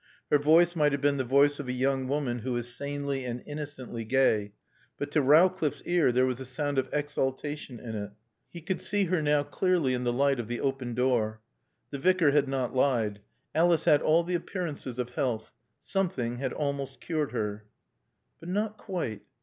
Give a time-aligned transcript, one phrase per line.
[0.31, 3.39] Her voice might have been the voice of a young woman who is sanely and
[3.45, 4.53] innocently gay,
[4.97, 8.09] but to Rowcliffe's ear there was a sound of exaltation in it.
[8.49, 11.41] He could see her now clearly in the light of the open door.
[11.91, 13.21] The Vicar had not lied.
[13.53, 15.53] Alice had all the appearances of health.
[15.81, 17.67] Something had almost cured her.
[18.39, 19.21] But not quite.